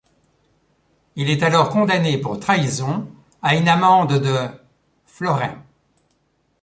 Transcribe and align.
Il 1.15 1.29
est 1.29 1.43
alors 1.43 1.69
condamné 1.69 2.17
pour 2.17 2.39
trahison 2.39 3.07
à 3.43 3.55
une 3.55 3.67
amende 3.67 4.13
de 4.19 4.35
florins. 5.05 5.63